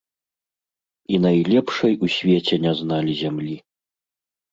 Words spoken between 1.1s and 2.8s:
І найлепшай у свеце не